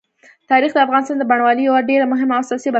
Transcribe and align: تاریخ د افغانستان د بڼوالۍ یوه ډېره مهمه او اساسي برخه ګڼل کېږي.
تاریخ 0.51 0.71
د 0.73 0.77
افغانستان 0.85 1.17
د 1.19 1.23
بڼوالۍ 1.31 1.63
یوه 1.65 1.81
ډېره 1.89 2.05
مهمه 2.13 2.33
او 2.35 2.39
اساسي 2.43 2.47
برخه 2.47 2.55
ګڼل 2.57 2.59
کېږي. 2.63 2.69